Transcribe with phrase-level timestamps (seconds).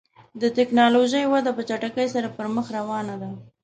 [0.41, 3.31] د ټکنالوژۍ وده په چټکۍ سره پر مخ روانه ده.